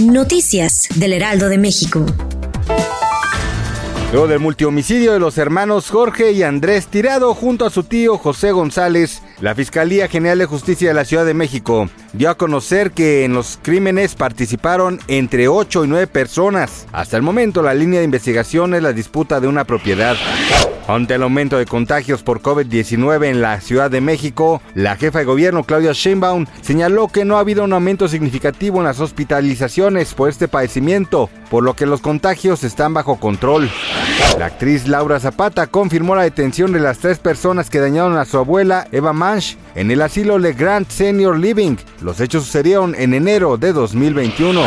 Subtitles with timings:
[0.00, 2.04] Noticias del Heraldo de México.
[4.12, 8.52] Luego del multihomicidio de los hermanos Jorge y Andrés Tirado junto a su tío José
[8.52, 13.24] González, la Fiscalía General de Justicia de la Ciudad de México dio a conocer que
[13.24, 16.86] en los crímenes participaron entre 8 y 9 personas.
[16.92, 20.16] Hasta el momento la línea de investigación es la disputa de una propiedad.
[20.86, 25.24] Ante el aumento de contagios por COVID-19 en la Ciudad de México, la jefa de
[25.24, 30.28] gobierno Claudia Sheinbaum señaló que no ha habido un aumento significativo en las hospitalizaciones por
[30.28, 33.70] este padecimiento, por lo que los contagios están bajo control.
[34.38, 38.36] La actriz Laura Zapata confirmó la detención de las tres personas que dañaron a su
[38.36, 41.76] abuela Eva Manch en el asilo Le Grand Senior Living.
[42.00, 44.60] Los hechos sucedieron en enero de 2021.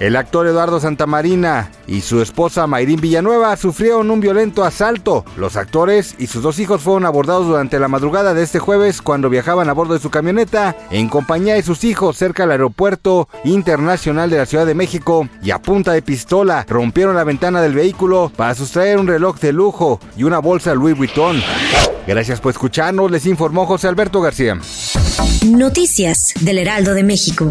[0.00, 5.24] El actor Eduardo Santamarina y su esposa Mayrín Villanueva sufrieron un violento asalto.
[5.36, 9.28] Los actores y sus dos hijos fueron abordados durante la madrugada de este jueves cuando
[9.28, 14.30] viajaban a bordo de su camioneta en compañía de sus hijos cerca del aeropuerto internacional
[14.30, 18.30] de la Ciudad de México y a punta de pistola rompieron la ventana del vehículo
[18.36, 21.42] para sustraer un reloj de lujo y una bolsa Louis Vuitton.
[22.06, 24.58] Gracias por escucharnos, les informó José Alberto García.
[25.44, 27.50] Noticias del Heraldo de México.